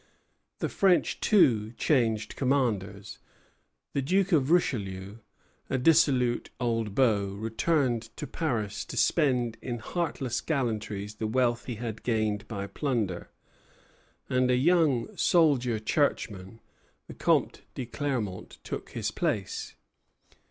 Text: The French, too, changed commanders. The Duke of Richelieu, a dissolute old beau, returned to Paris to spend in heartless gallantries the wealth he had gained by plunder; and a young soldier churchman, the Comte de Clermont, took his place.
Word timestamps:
The 0.57 0.67
French, 0.67 1.19
too, 1.19 1.73
changed 1.73 2.35
commanders. 2.35 3.19
The 3.93 4.01
Duke 4.01 4.31
of 4.31 4.49
Richelieu, 4.49 5.17
a 5.69 5.77
dissolute 5.77 6.49
old 6.59 6.95
beau, 6.95 7.27
returned 7.35 8.09
to 8.17 8.25
Paris 8.25 8.83
to 8.85 8.97
spend 8.97 9.59
in 9.61 9.77
heartless 9.77 10.41
gallantries 10.41 11.13
the 11.17 11.27
wealth 11.27 11.65
he 11.65 11.75
had 11.75 12.01
gained 12.01 12.47
by 12.47 12.65
plunder; 12.65 13.29
and 14.27 14.49
a 14.49 14.55
young 14.57 15.15
soldier 15.15 15.77
churchman, 15.77 16.61
the 17.05 17.13
Comte 17.13 17.61
de 17.75 17.85
Clermont, 17.85 18.57
took 18.63 18.93
his 18.93 19.11
place. 19.11 19.75